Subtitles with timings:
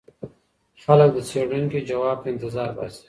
[0.83, 2.99] خلګ د څېړونکي ځواب ته انتظار باسي.